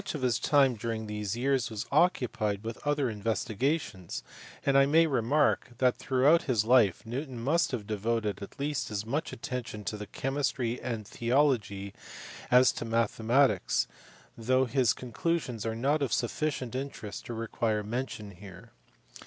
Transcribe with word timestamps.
of 0.15 0.23
his 0.23 0.39
time 0.39 0.73
during 0.73 1.05
these 1.05 1.37
years 1.37 1.69
was 1.69 1.85
occupied 1.91 2.63
with 2.63 2.79
other 2.87 3.05
investi 3.05 3.55
gations, 3.55 4.23
and 4.65 4.75
I 4.75 4.87
may 4.87 5.05
remark 5.05 5.73
that 5.77 5.95
throughout 5.97 6.45
his 6.49 6.65
life 6.65 7.05
Newton 7.05 7.39
must 7.39 7.69
have 7.69 7.85
devoted 7.85 8.41
at 8.41 8.59
least 8.59 8.89
as 8.89 9.05
much 9.05 9.31
attention 9.31 9.83
to 9.83 10.03
chemistry 10.07 10.81
and 10.81 11.07
theology 11.07 11.93
as 12.49 12.71
to 12.71 12.83
mathematics, 12.83 13.85
though 14.35 14.65
his 14.65 14.93
conclusions 14.93 15.67
are 15.67 15.75
not 15.75 16.01
of 16.01 16.11
sufficient 16.11 16.73
interest 16.73 17.27
to 17.27 17.35
require 17.35 17.83
mention 17.83 18.31
here. 18.31 18.71